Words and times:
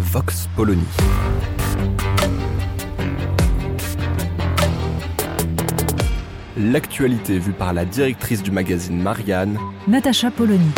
Vox 0.00 0.48
Polony. 0.56 0.82
L'actualité 6.56 7.38
vue 7.38 7.52
par 7.52 7.74
la 7.74 7.84
directrice 7.84 8.42
du 8.42 8.50
magazine 8.50 9.00
Marianne, 9.00 9.58
Natacha 9.86 10.30
Polony. 10.30 10.70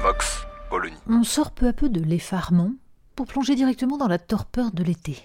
Vox 0.00 0.46
Polony. 0.70 0.96
On 1.08 1.24
sort 1.24 1.50
peu 1.50 1.66
à 1.66 1.72
peu 1.72 1.88
de 1.88 2.00
l'effarement 2.00 2.70
pour 3.16 3.26
plonger 3.26 3.56
directement 3.56 3.98
dans 3.98 4.08
la 4.08 4.18
torpeur 4.18 4.70
de 4.70 4.84
l'été. 4.84 5.18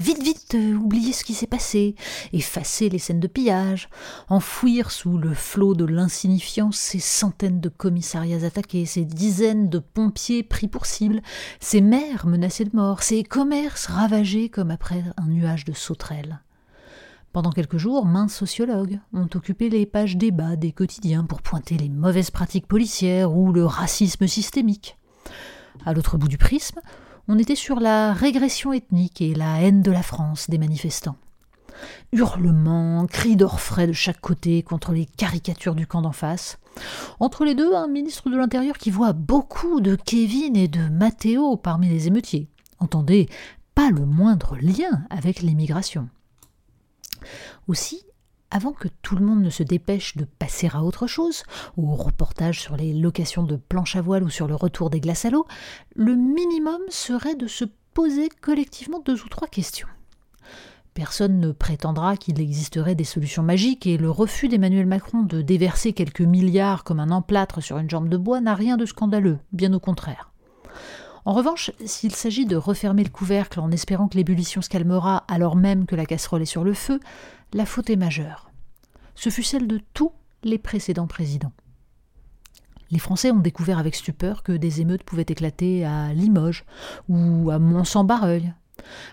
Vite, 0.00 0.22
vite, 0.22 0.54
euh, 0.54 0.76
oublier 0.76 1.12
ce 1.12 1.24
qui 1.24 1.34
s'est 1.34 1.46
passé, 1.46 1.94
effacer 2.32 2.88
les 2.88 2.98
scènes 2.98 3.20
de 3.20 3.26
pillage, 3.26 3.90
enfouir 4.30 4.90
sous 4.90 5.18
le 5.18 5.34
flot 5.34 5.74
de 5.74 5.84
l'insignifiance 5.84 6.78
ces 6.78 7.00
centaines 7.00 7.60
de 7.60 7.68
commissariats 7.68 8.46
attaqués, 8.46 8.86
ces 8.86 9.04
dizaines 9.04 9.68
de 9.68 9.78
pompiers 9.78 10.42
pris 10.42 10.68
pour 10.68 10.86
cible, 10.86 11.20
ces 11.60 11.82
maires 11.82 12.26
menacés 12.26 12.64
de 12.64 12.74
mort, 12.74 13.02
ces 13.02 13.22
commerces 13.22 13.88
ravagés 13.88 14.48
comme 14.48 14.70
après 14.70 15.04
un 15.18 15.26
nuage 15.26 15.66
de 15.66 15.74
sauterelles. 15.74 16.40
Pendant 17.34 17.52
quelques 17.52 17.76
jours, 17.76 18.06
maints 18.06 18.28
sociologues 18.28 19.00
ont 19.12 19.28
occupé 19.34 19.68
les 19.68 19.84
pages 19.84 20.16
débat 20.16 20.56
des 20.56 20.72
quotidiens 20.72 21.24
pour 21.24 21.42
pointer 21.42 21.76
les 21.76 21.90
mauvaises 21.90 22.30
pratiques 22.30 22.66
policières 22.66 23.36
ou 23.36 23.52
le 23.52 23.66
racisme 23.66 24.26
systémique. 24.26 24.96
À 25.84 25.92
l'autre 25.92 26.16
bout 26.16 26.28
du 26.28 26.38
prisme, 26.38 26.80
on 27.30 27.38
était 27.38 27.54
sur 27.54 27.78
la 27.78 28.12
régression 28.12 28.72
ethnique 28.72 29.20
et 29.20 29.36
la 29.36 29.62
haine 29.62 29.82
de 29.82 29.92
la 29.92 30.02
France 30.02 30.50
des 30.50 30.58
manifestants. 30.58 31.16
Hurlements, 32.12 33.06
cris 33.06 33.36
d'orfraie 33.36 33.86
de 33.86 33.92
chaque 33.92 34.20
côté 34.20 34.64
contre 34.64 34.90
les 34.90 35.06
caricatures 35.06 35.76
du 35.76 35.86
camp 35.86 36.02
d'en 36.02 36.10
face. 36.10 36.58
Entre 37.20 37.44
les 37.44 37.54
deux, 37.54 37.72
un 37.72 37.86
ministre 37.86 38.30
de 38.30 38.36
l'Intérieur 38.36 38.78
qui 38.78 38.90
voit 38.90 39.12
beaucoup 39.12 39.80
de 39.80 39.94
Kevin 39.94 40.56
et 40.56 40.66
de 40.66 40.88
Matteo 40.88 41.56
parmi 41.56 41.88
les 41.88 42.08
émeutiers. 42.08 42.48
Entendez, 42.80 43.28
pas 43.76 43.90
le 43.90 44.04
moindre 44.06 44.56
lien 44.56 45.06
avec 45.08 45.40
l'immigration. 45.40 46.08
Aussi, 47.68 48.02
avant 48.50 48.72
que 48.72 48.88
tout 49.02 49.16
le 49.16 49.24
monde 49.24 49.42
ne 49.42 49.50
se 49.50 49.62
dépêche 49.62 50.16
de 50.16 50.24
passer 50.24 50.68
à 50.72 50.82
autre 50.82 51.06
chose, 51.06 51.44
au 51.76 51.94
reportage 51.94 52.60
sur 52.60 52.76
les 52.76 52.92
locations 52.92 53.42
de 53.42 53.56
planches 53.56 53.96
à 53.96 54.02
voile 54.02 54.24
ou 54.24 54.30
sur 54.30 54.46
le 54.46 54.54
retour 54.54 54.90
des 54.90 55.00
glaces 55.00 55.24
à 55.24 55.30
l'eau, 55.30 55.46
le 55.94 56.14
minimum 56.16 56.80
serait 56.88 57.36
de 57.36 57.46
se 57.46 57.64
poser 57.94 58.28
collectivement 58.40 59.00
deux 59.00 59.22
ou 59.22 59.28
trois 59.28 59.48
questions. 59.48 59.88
Personne 60.94 61.38
ne 61.38 61.52
prétendra 61.52 62.16
qu'il 62.16 62.40
existerait 62.40 62.96
des 62.96 63.04
solutions 63.04 63.42
magiques 63.42 63.86
et 63.86 63.96
le 63.96 64.10
refus 64.10 64.48
d'Emmanuel 64.48 64.86
Macron 64.86 65.22
de 65.22 65.40
déverser 65.40 65.92
quelques 65.92 66.20
milliards 66.20 66.82
comme 66.82 67.00
un 67.00 67.10
emplâtre 67.10 67.62
sur 67.62 67.78
une 67.78 67.88
jambe 67.88 68.08
de 68.08 68.16
bois 68.16 68.40
n'a 68.40 68.54
rien 68.54 68.76
de 68.76 68.84
scandaleux, 68.84 69.38
bien 69.52 69.72
au 69.72 69.80
contraire. 69.80 70.32
En 71.24 71.32
revanche, 71.32 71.70
s'il 71.84 72.14
s'agit 72.14 72.46
de 72.46 72.56
refermer 72.56 73.04
le 73.04 73.10
couvercle 73.10 73.60
en 73.60 73.70
espérant 73.70 74.08
que 74.08 74.16
l'ébullition 74.16 74.62
se 74.62 74.68
calmera 74.68 75.24
alors 75.28 75.54
même 75.54 75.86
que 75.86 75.94
la 75.94 76.06
casserole 76.06 76.42
est 76.42 76.46
sur 76.46 76.64
le 76.64 76.74
feu, 76.74 76.98
la 77.52 77.66
faute 77.66 77.90
est 77.90 77.96
majeure. 77.96 78.49
Ce 79.20 79.28
fut 79.28 79.42
celle 79.42 79.66
de 79.66 79.78
tous 79.92 80.12
les 80.44 80.56
précédents 80.56 81.06
présidents. 81.06 81.52
Les 82.90 82.98
Français 82.98 83.30
ont 83.30 83.38
découvert 83.38 83.78
avec 83.78 83.94
stupeur 83.94 84.42
que 84.42 84.52
des 84.52 84.80
émeutes 84.80 85.02
pouvaient 85.02 85.26
éclater 85.28 85.84
à 85.84 86.14
Limoges 86.14 86.64
ou 87.10 87.50
à 87.50 87.58
Mont-Saint-Barreuil. 87.58 88.54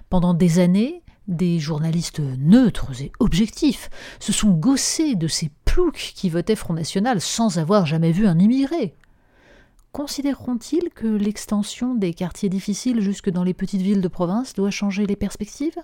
Pendant 0.09 0.33
des 0.33 0.59
années, 0.59 1.03
des 1.27 1.59
journalistes 1.59 2.21
neutres 2.21 3.01
et 3.01 3.11
objectifs 3.19 3.89
se 4.21 4.31
sont 4.31 4.51
gaussés 4.51 5.15
de 5.15 5.27
ces 5.27 5.51
ploucs 5.65 6.13
qui 6.15 6.29
votaient 6.29 6.55
Front 6.55 6.75
National 6.75 7.19
sans 7.19 7.59
avoir 7.59 7.85
jamais 7.85 8.13
vu 8.13 8.27
un 8.27 8.39
immigré. 8.39 8.95
Considéreront-ils 9.91 10.89
que 10.95 11.07
l'extension 11.07 11.95
des 11.95 12.13
quartiers 12.13 12.47
difficiles 12.47 13.01
jusque 13.01 13.29
dans 13.29 13.43
les 13.43 13.53
petites 13.53 13.81
villes 13.81 13.99
de 13.99 14.07
province 14.07 14.53
doit 14.53 14.71
changer 14.71 15.05
les 15.05 15.17
perspectives? 15.17 15.79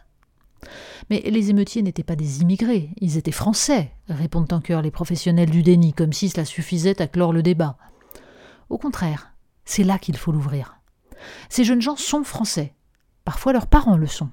Mais 1.09 1.21
les 1.21 1.49
émeutiers 1.49 1.81
n'étaient 1.81 2.03
pas 2.03 2.15
des 2.15 2.41
immigrés, 2.41 2.89
ils 2.99 3.17
étaient 3.17 3.31
français, 3.31 3.91
répondent 4.07 4.51
en 4.51 4.61
chœur 4.61 4.81
les 4.81 4.91
professionnels 4.91 5.49
du 5.49 5.63
déni, 5.63 5.93
comme 5.93 6.13
si 6.13 6.29
cela 6.29 6.45
suffisait 6.45 7.01
à 7.01 7.07
clore 7.07 7.33
le 7.33 7.43
débat. 7.43 7.77
Au 8.69 8.77
contraire, 8.77 9.33
c'est 9.65 9.83
là 9.83 9.99
qu'il 9.99 10.17
faut 10.17 10.31
l'ouvrir. 10.31 10.77
Ces 11.49 11.63
jeunes 11.63 11.81
gens 11.81 11.95
sont 11.95 12.23
français. 12.23 12.73
Parfois 13.25 13.53
leurs 13.53 13.67
parents 13.67 13.97
le 13.97 14.07
sont. 14.07 14.29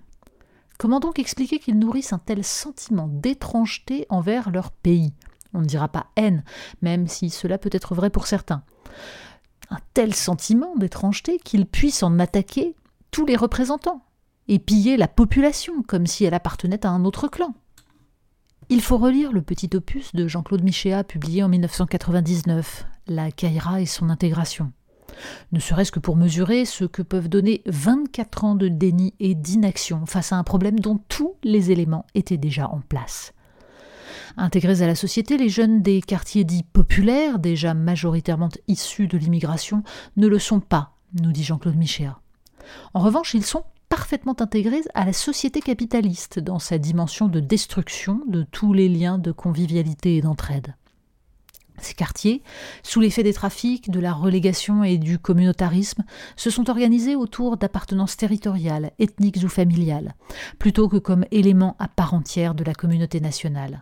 Comment 0.79 1.01
donc 1.01 1.19
expliquer 1.19 1.59
qu'ils 1.59 1.79
nourrissent 1.79 2.13
un 2.13 2.19
tel 2.19 2.43
sentiment 2.43 3.07
d'étrangeté 3.07 4.07
envers 4.09 4.51
leur 4.51 4.71
pays? 4.71 5.13
On 5.53 5.61
ne 5.61 5.67
dira 5.67 5.89
pas 5.89 6.07
haine, 6.17 6.45
même 6.81 7.07
si 7.07 7.29
cela 7.29 7.59
peut 7.59 7.71
être 7.73 7.95
vrai 7.95 8.11
pour 8.11 8.27
certains. 8.27 8.63
Un 9.69 9.79
tel 9.95 10.15
sentiment 10.15 10.75
d'étrangeté 10.77 11.39
qu'ils 11.39 11.67
puissent 11.67 12.03
en 12.03 12.19
attaquer 12.19 12.75
tous 13.11 13.27
les 13.27 13.37
représentants, 13.37 14.03
et 14.51 14.59
piller 14.59 14.97
la 14.97 15.07
population 15.07 15.85
comme 15.85 16.09
si 16.09 16.25
elle 16.25 16.35
appartenait 16.35 16.85
à 16.85 16.91
un 16.91 17.05
autre 17.05 17.29
clan. 17.29 17.55
Il 18.69 18.83
faut 18.83 18.99
relire 18.99 19.33
le 19.33 19.43
petit 19.43 19.71
opus 19.75 20.13
de 20.13 20.27
Jean-Claude 20.27 20.65
Michéa 20.65 21.05
publié 21.05 21.45
en 21.45 21.49
1999, 21.49 22.85
La 23.07 23.31
Caïra 23.31 23.81
et 23.81 23.87
son 23.87 24.11
intégration. 24.11 24.73
Ne 25.53 25.61
serait-ce 25.61 25.93
que 25.93 26.01
pour 26.01 26.17
mesurer 26.17 26.65
ce 26.65 26.85
que 26.85 27.03
peuvent 27.03 27.29
donner 27.29 27.63
24 27.67 28.45
ans 28.45 28.55
de 28.57 28.67
déni 28.67 29.15
et 29.21 29.37
d'inaction 29.37 30.05
face 30.05 30.33
à 30.33 30.37
un 30.37 30.45
problème 30.45 30.81
dont 30.81 30.99
tous 31.09 31.35
les 31.45 31.71
éléments 31.71 32.07
étaient 32.15 32.37
déjà 32.37 32.69
en 32.69 32.81
place. 32.81 33.33
Intégrés 34.37 34.83
à 34.83 34.87
la 34.89 34.97
société, 34.97 35.37
les 35.37 35.49
jeunes 35.49 35.81
des 35.81 36.03
quartiers 36.03 36.45
dits 36.45 36.65
populaires, 36.65 37.39
déjà 37.39 37.75
majoritairement 37.75 38.49
issus 38.67 39.07
de 39.07 39.17
l'immigration, 39.17 39.85
ne 40.17 40.27
le 40.27 40.41
sont 40.41 40.61
pas, 40.61 40.97
nous 41.21 41.31
dit 41.31 41.45
Jean-Claude 41.45 41.77
Michéa. 41.77 42.19
En 42.95 43.01
revanche, 43.01 43.35
ils 43.35 43.45
sont 43.45 43.65
parfaitement 43.91 44.37
intégrée 44.39 44.81
à 44.95 45.05
la 45.05 45.13
société 45.13 45.61
capitaliste 45.61 46.39
dans 46.39 46.61
sa 46.61 46.79
dimension 46.79 47.29
de 47.29 47.41
destruction 47.41 48.23
de 48.29 48.45
tous 48.45 48.73
les 48.73 48.89
liens 48.89 49.19
de 49.19 49.33
convivialité 49.33 50.17
et 50.17 50.23
d'entraide. 50.23 50.75
Ces 51.79 51.95
quartiers, 51.95 52.43
sous 52.83 53.01
l'effet 53.01 53.23
des 53.23 53.33
trafics, 53.33 53.91
de 53.91 54.01
la 54.01 54.13
relégation 54.13 54.85
et 54.85 54.97
du 54.97 55.19
communautarisme, 55.19 56.05
se 56.37 56.51
sont 56.51 56.71
organisés 56.71 57.17
autour 57.17 57.57
d'appartenances 57.57 58.17
territoriales, 58.17 58.93
ethniques 58.99 59.41
ou 59.43 59.49
familiales, 59.49 60.15
plutôt 60.59 60.89
que 60.89 60.99
comme 60.99 61.25
éléments 61.31 61.77
à 61.79 61.89
part 61.89 62.15
entière 62.15 62.55
de 62.55 62.65
la 62.65 62.75
communauté 62.75 63.21
nationale. 63.21 63.81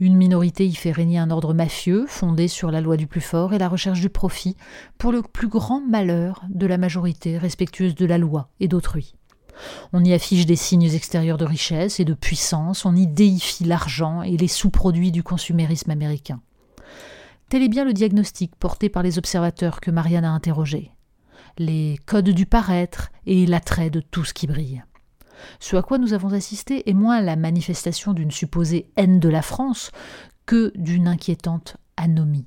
Une 0.00 0.16
minorité 0.16 0.66
y 0.66 0.74
fait 0.74 0.92
régner 0.92 1.18
un 1.18 1.30
ordre 1.30 1.54
mafieux, 1.54 2.06
fondé 2.08 2.48
sur 2.48 2.70
la 2.70 2.80
loi 2.80 2.96
du 2.96 3.06
plus 3.06 3.20
fort 3.20 3.54
et 3.54 3.58
la 3.58 3.68
recherche 3.68 4.00
du 4.00 4.08
profit, 4.08 4.56
pour 4.98 5.12
le 5.12 5.22
plus 5.22 5.48
grand 5.48 5.80
malheur 5.80 6.42
de 6.48 6.66
la 6.66 6.78
majorité 6.78 7.38
respectueuse 7.38 7.94
de 7.94 8.06
la 8.06 8.18
loi 8.18 8.48
et 8.60 8.68
d'autrui. 8.68 9.14
On 9.92 10.02
y 10.04 10.12
affiche 10.12 10.46
des 10.46 10.56
signes 10.56 10.92
extérieurs 10.92 11.38
de 11.38 11.44
richesse 11.44 12.00
et 12.00 12.04
de 12.04 12.14
puissance, 12.14 12.84
on 12.84 12.96
y 12.96 13.06
déifie 13.06 13.64
l'argent 13.64 14.22
et 14.22 14.36
les 14.36 14.48
sous-produits 14.48 15.12
du 15.12 15.22
consumérisme 15.22 15.90
américain. 15.90 16.40
Tel 17.48 17.62
est 17.62 17.68
bien 17.68 17.84
le 17.84 17.92
diagnostic 17.92 18.56
porté 18.56 18.88
par 18.88 19.02
les 19.02 19.18
observateurs 19.18 19.80
que 19.80 19.90
Marianne 19.90 20.24
a 20.24 20.32
interrogés. 20.32 20.90
Les 21.58 22.00
codes 22.06 22.30
du 22.30 22.46
paraître 22.46 23.12
et 23.26 23.46
l'attrait 23.46 23.90
de 23.90 24.00
tout 24.00 24.24
ce 24.24 24.34
qui 24.34 24.46
brille. 24.46 24.82
Ce 25.60 25.76
à 25.76 25.82
quoi 25.82 25.98
nous 25.98 26.12
avons 26.12 26.32
assisté 26.32 26.88
est 26.88 26.94
moins 26.94 27.20
la 27.20 27.36
manifestation 27.36 28.12
d'une 28.12 28.30
supposée 28.30 28.90
haine 28.96 29.20
de 29.20 29.28
la 29.28 29.42
France 29.42 29.90
que 30.46 30.72
d'une 30.76 31.08
inquiétante 31.08 31.76
anomie. 31.96 32.46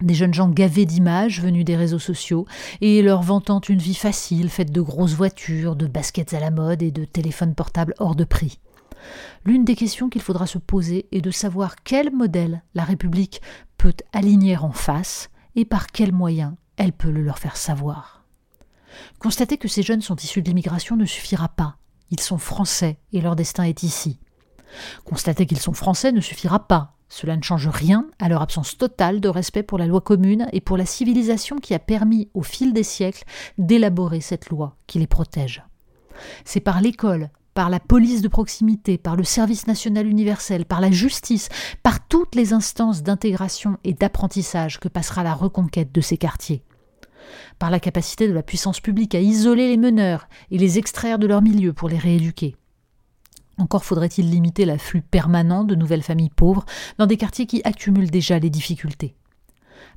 Des 0.00 0.14
jeunes 0.14 0.34
gens 0.34 0.48
gavés 0.48 0.86
d'images 0.86 1.40
venus 1.40 1.64
des 1.64 1.74
réseaux 1.74 1.98
sociaux 1.98 2.46
et 2.80 3.02
leur 3.02 3.22
vantant 3.22 3.60
une 3.60 3.80
vie 3.80 3.94
facile 3.94 4.48
faite 4.48 4.70
de 4.70 4.80
grosses 4.80 5.14
voitures, 5.14 5.74
de 5.74 5.88
baskets 5.88 6.34
à 6.34 6.40
la 6.40 6.52
mode 6.52 6.82
et 6.82 6.92
de 6.92 7.04
téléphones 7.04 7.54
portables 7.54 7.94
hors 7.98 8.14
de 8.14 8.24
prix. 8.24 8.60
L'une 9.44 9.64
des 9.64 9.74
questions 9.74 10.08
qu'il 10.08 10.22
faudra 10.22 10.46
se 10.46 10.58
poser 10.58 11.06
est 11.10 11.20
de 11.20 11.30
savoir 11.30 11.76
quel 11.82 12.12
modèle 12.12 12.62
la 12.74 12.84
République 12.84 13.40
peut 13.76 13.94
aligner 14.12 14.56
en 14.56 14.72
face 14.72 15.30
et 15.56 15.64
par 15.64 15.88
quels 15.88 16.12
moyens 16.12 16.54
elle 16.76 16.92
peut 16.92 17.10
le 17.10 17.22
leur 17.22 17.38
faire 17.38 17.56
savoir. 17.56 18.17
Constater 19.18 19.58
que 19.58 19.68
ces 19.68 19.82
jeunes 19.82 20.02
sont 20.02 20.16
issus 20.16 20.42
de 20.42 20.48
l'immigration 20.48 20.96
ne 20.96 21.04
suffira 21.04 21.48
pas. 21.48 21.76
Ils 22.10 22.20
sont 22.20 22.38
français 22.38 22.98
et 23.12 23.20
leur 23.20 23.36
destin 23.36 23.64
est 23.64 23.82
ici. 23.82 24.18
Constater 25.04 25.46
qu'ils 25.46 25.60
sont 25.60 25.72
français 25.72 26.12
ne 26.12 26.20
suffira 26.20 26.66
pas. 26.66 26.94
Cela 27.08 27.36
ne 27.36 27.42
change 27.42 27.68
rien 27.68 28.06
à 28.18 28.28
leur 28.28 28.42
absence 28.42 28.76
totale 28.76 29.20
de 29.20 29.28
respect 29.28 29.62
pour 29.62 29.78
la 29.78 29.86
loi 29.86 30.00
commune 30.00 30.46
et 30.52 30.60
pour 30.60 30.76
la 30.76 30.84
civilisation 30.84 31.56
qui 31.56 31.74
a 31.74 31.78
permis, 31.78 32.28
au 32.34 32.42
fil 32.42 32.72
des 32.72 32.82
siècles, 32.82 33.24
d'élaborer 33.56 34.20
cette 34.20 34.50
loi 34.50 34.76
qui 34.86 34.98
les 34.98 35.06
protège. 35.06 35.62
C'est 36.44 36.60
par 36.60 36.80
l'école, 36.80 37.30
par 37.54 37.70
la 37.70 37.80
police 37.80 38.22
de 38.22 38.28
proximité, 38.28 38.98
par 38.98 39.16
le 39.16 39.24
service 39.24 39.66
national 39.66 40.06
universel, 40.06 40.64
par 40.64 40.80
la 40.80 40.90
justice, 40.90 41.48
par 41.82 42.06
toutes 42.06 42.34
les 42.34 42.52
instances 42.52 43.02
d'intégration 43.02 43.78
et 43.84 43.94
d'apprentissage 43.94 44.78
que 44.78 44.88
passera 44.88 45.22
la 45.22 45.34
reconquête 45.34 45.92
de 45.92 46.00
ces 46.00 46.18
quartiers. 46.18 46.62
Par 47.58 47.70
la 47.70 47.80
capacité 47.80 48.28
de 48.28 48.32
la 48.32 48.42
puissance 48.42 48.80
publique 48.80 49.14
à 49.14 49.20
isoler 49.20 49.68
les 49.68 49.76
meneurs 49.76 50.28
et 50.50 50.58
les 50.58 50.78
extraire 50.78 51.18
de 51.18 51.26
leur 51.26 51.42
milieu 51.42 51.72
pour 51.72 51.88
les 51.88 51.98
rééduquer. 51.98 52.56
Encore 53.58 53.84
faudrait-il 53.84 54.30
limiter 54.30 54.64
l'afflux 54.64 55.02
permanent 55.02 55.64
de 55.64 55.74
nouvelles 55.74 56.02
familles 56.02 56.30
pauvres 56.30 56.64
dans 56.96 57.06
des 57.06 57.16
quartiers 57.16 57.46
qui 57.46 57.60
accumulent 57.64 58.10
déjà 58.10 58.38
les 58.38 58.50
difficultés. 58.50 59.16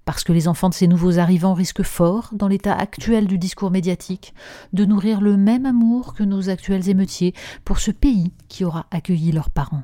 Parce 0.03 0.23
que 0.23 0.33
les 0.33 0.47
enfants 0.47 0.69
de 0.69 0.73
ces 0.73 0.87
nouveaux 0.87 1.19
arrivants 1.19 1.53
risquent 1.53 1.83
fort, 1.83 2.29
dans 2.33 2.47
l'état 2.47 2.75
actuel 2.75 3.27
du 3.27 3.37
discours 3.37 3.69
médiatique, 3.69 4.33
de 4.73 4.85
nourrir 4.85 5.21
le 5.21 5.37
même 5.37 5.67
amour 5.67 6.15
que 6.15 6.23
nos 6.23 6.49
actuels 6.49 6.89
émeutiers 6.89 7.33
pour 7.65 7.79
ce 7.79 7.91
pays 7.91 8.31
qui 8.47 8.65
aura 8.65 8.87
accueilli 8.89 9.31
leurs 9.31 9.51
parents. 9.51 9.83